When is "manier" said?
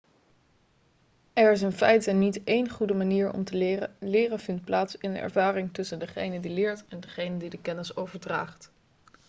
2.93-3.33